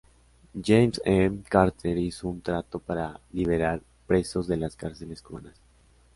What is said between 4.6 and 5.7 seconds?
cárceles cubanas.